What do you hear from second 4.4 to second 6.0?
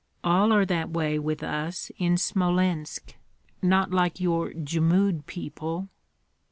Jmud people.